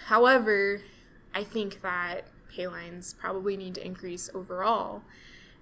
[0.07, 0.81] However,
[1.33, 5.03] I think that pay lines probably need to increase overall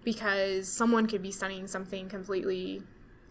[0.03, 2.81] because someone could be studying something completely,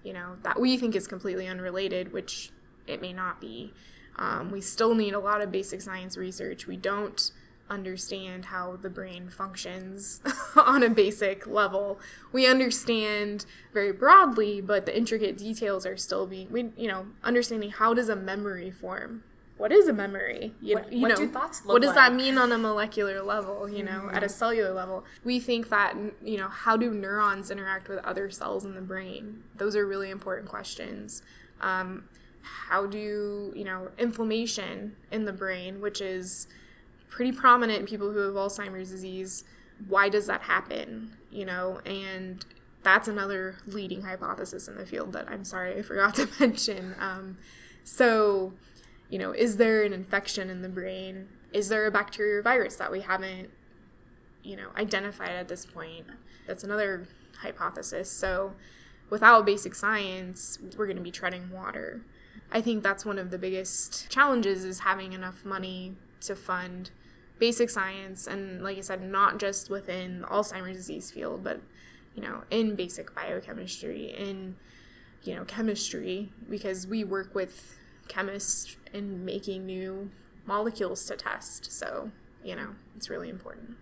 [0.05, 2.51] you know, that we think is completely unrelated, which
[2.87, 3.73] it may not be.
[4.17, 6.67] Um, we still need a lot of basic science research.
[6.67, 7.31] We don't
[7.71, 10.21] understand how the brain functions
[10.57, 12.01] on a basic level.
[12.33, 17.71] We understand very broadly, but the intricate details are still being we you know, understanding
[17.71, 19.23] how does a memory form?
[19.57, 20.55] What is a memory?
[20.61, 22.11] You, what, you what know, do thoughts look what does like?
[22.11, 24.15] that mean on a molecular level, you know, Mm-hmm.
[24.15, 25.05] at a cellular level?
[25.25, 29.43] We think that, you know, how do neurons interact with other cells in the brain?
[29.57, 31.23] Those are really important questions.
[31.61, 32.05] Um,
[32.69, 36.47] how do, you know, inflammation in the brain, which is
[37.09, 39.45] pretty prominent in people who have Alzheimer's disease.
[39.87, 41.17] Why does that happen?
[41.31, 42.45] You know, and
[42.83, 46.95] that's another leading hypothesis in the field that I'm sorry I forgot to mention.
[46.99, 47.37] Um,
[47.85, 48.53] so,
[49.09, 51.29] you know, is there an infection in the brain?
[51.53, 53.51] Is there a bacteria or virus that we haven't,
[54.43, 56.07] you know, identified at this point?
[56.47, 57.09] That's another
[57.41, 58.11] hypothesis.
[58.11, 58.53] So,
[59.11, 62.03] without basic science, we're going to be treading water.
[62.51, 66.91] I think that's one of the biggest challenges is having enough money to fund
[67.39, 71.61] basic science and like I said not just within the Alzheimer's disease field but
[72.15, 74.57] you know in basic biochemistry in
[75.23, 77.79] you know chemistry because we work with
[78.09, 80.11] chemists in making new
[80.47, 81.71] molecules to test.
[81.71, 82.11] So
[82.43, 83.77] you know it's really important.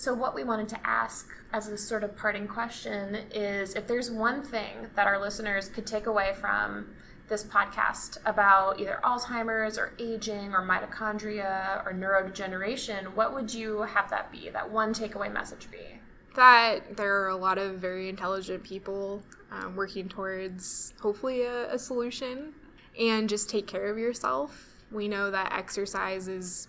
[0.00, 4.10] So, what we wanted to ask as a sort of parting question is if there's
[4.10, 6.86] one thing that our listeners could take away from
[7.30, 14.10] this podcast about either Alzheimer's or aging or mitochondria or neurodegeneration, what would you have
[14.10, 14.50] that be?
[14.50, 16.00] That one takeaway message be?
[16.34, 21.78] that there are a lot of very intelligent people um, working towards hopefully a, a
[21.78, 22.52] solution
[22.98, 24.74] and just take care of yourself.
[24.90, 26.68] We know that exercise is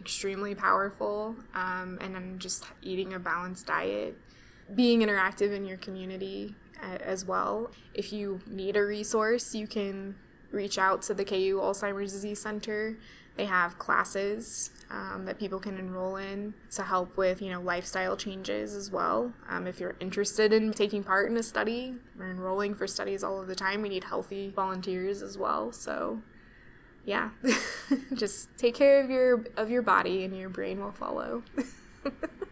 [0.00, 4.16] extremely powerful um, and then just eating a balanced diet,
[4.74, 6.54] being interactive in your community
[7.00, 7.70] as well.
[7.92, 10.16] If you need a resource, you can
[10.50, 12.96] reach out to the KU Alzheimer's Disease Center.
[13.36, 18.16] They have classes um, that people can enroll in to help with, you know, lifestyle
[18.16, 19.32] changes as well.
[19.48, 23.40] Um, if you're interested in taking part in a study or enrolling for studies all
[23.40, 25.72] of the time, we need healthy volunteers as well.
[25.72, 26.22] So,
[27.04, 27.30] yeah,
[28.14, 31.42] just take care of your of your body, and your brain will follow.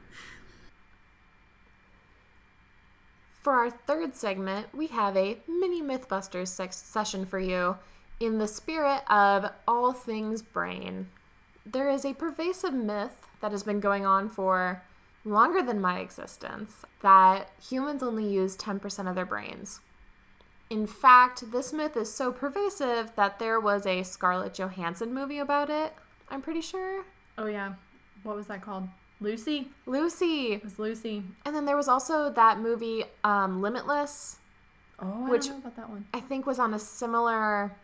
[3.42, 7.76] For our third segment, we have a mini Mythbusters session for you
[8.20, 11.08] in the spirit of all things brain.
[11.66, 14.84] There is a pervasive myth that has been going on for
[15.24, 19.80] longer than my existence that humans only use 10% of their brains.
[20.70, 25.68] In fact, this myth is so pervasive that there was a Scarlett Johansson movie about
[25.68, 25.92] it,
[26.30, 27.04] I'm pretty sure.
[27.36, 27.74] Oh, yeah.
[28.22, 28.88] What was that called?
[29.22, 29.68] Lucy.
[29.86, 30.52] Lucy.
[30.54, 31.22] It was Lucy.
[31.44, 34.38] And then there was also that movie um, Limitless.
[34.98, 36.06] Oh, I Which- don't know about that one.
[36.14, 37.74] I think was on a similar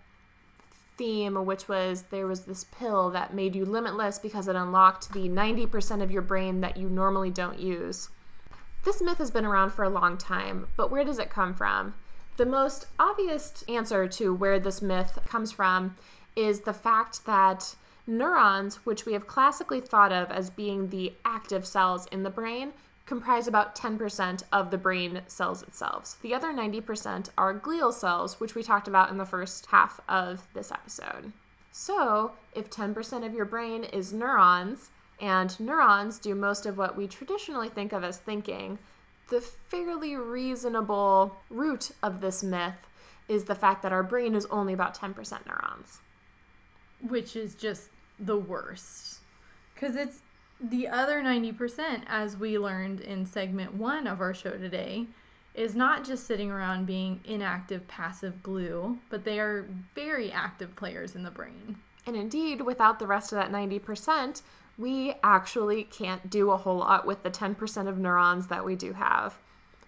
[0.97, 5.29] theme, which was there was this pill that made you limitless because it unlocked the
[5.29, 8.09] 90% of your brain that you normally don't use.
[8.85, 11.95] This myth has been around for a long time, but where does it come from?
[12.37, 15.97] The most obvious answer to where this myth comes from
[16.37, 17.75] is the fact that
[18.09, 22.73] neurons, which we have classically thought of as being the active cells in the brain,
[23.07, 26.19] comprise about 10% of the brain cells itself.
[26.23, 30.47] The other 90% are glial cells, which we talked about in the first half of
[30.55, 31.33] this episode.
[31.71, 34.91] So, if 10% of your brain is neurons,
[35.21, 38.79] and neurons do most of what we traditionally think of as thinking,
[39.31, 42.87] the fairly reasonable root of this myth
[43.29, 45.15] is the fact that our brain is only about 10%
[45.47, 45.99] neurons.
[47.01, 49.21] Which is just the worst.
[49.75, 50.21] Because it's
[50.61, 55.07] the other 90%, as we learned in segment one of our show today,
[55.55, 61.15] is not just sitting around being inactive, passive glue, but they are very active players
[61.15, 61.77] in the brain.
[62.07, 64.43] And indeed, without the rest of that 90%,
[64.77, 68.93] we actually can't do a whole lot with the 10% of neurons that we do
[68.95, 69.39] have.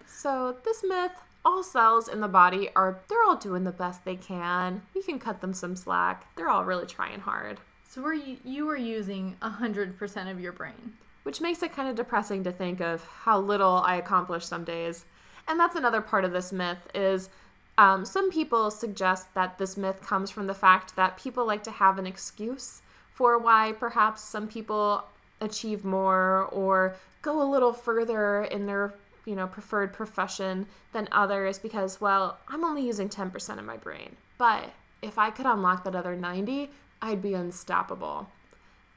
[0.05, 1.13] So, this myth
[1.43, 4.83] all cells in the body are, they're all doing the best they can.
[4.93, 6.27] We can cut them some slack.
[6.35, 7.59] They're all really trying hard,
[7.91, 10.93] So we're, you are using 100% of your brain.
[11.23, 15.03] which makes it kind of depressing to think of how little I accomplish some days.
[15.45, 17.29] And that's another part of this myth is
[17.77, 21.71] um, some people suggest that this myth comes from the fact that people like to
[21.71, 22.81] have an excuse
[23.13, 25.03] for why perhaps some people
[25.41, 28.93] achieve more or go a little further in their
[29.25, 34.15] you know preferred profession than others because well i'm only using 10% of my brain
[34.37, 34.71] but
[35.01, 36.69] if i could unlock that other 90
[37.01, 38.29] i'd be unstoppable.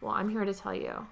[0.00, 1.06] Well i'm here to tell you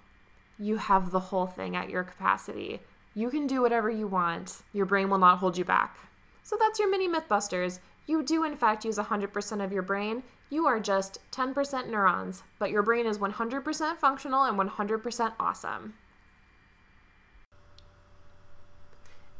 [0.59, 2.81] you have the whole thing at your capacity.
[3.15, 4.63] You can do whatever you want.
[4.73, 5.97] Your brain will not hold you back.
[6.43, 7.81] So that's your mini mythbusters.
[8.07, 10.23] You do in fact use 100% of your brain.
[10.51, 15.95] You are just 10% neurons but your brain is 100% functional and 100% awesome.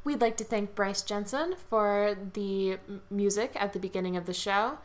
[0.05, 2.79] We'd like to thank Bryce Jensen for the
[3.09, 4.79] music at the beginning of the show.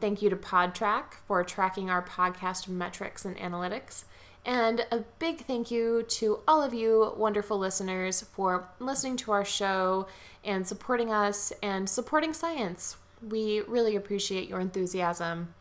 [0.00, 4.04] Thank you to Podtrac for tracking our podcast metrics and analytics.
[4.46, 9.44] And a big thank you to all of you wonderful listeners for listening to our
[9.44, 10.08] show
[10.42, 12.96] and supporting us and supporting science.
[13.28, 15.54] We really appreciate your enthusiasm.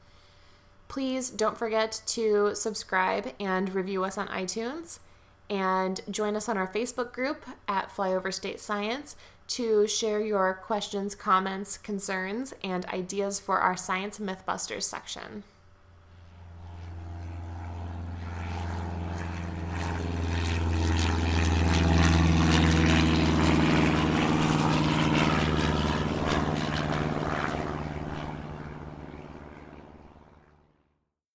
[0.88, 5.00] Please don't forget to subscribe and review us on iTunes
[5.50, 9.16] and join us on our Facebook group at Flyover State Science
[9.50, 15.44] to share your questions, comments, concerns, and ideas for our Science Mythbusters section.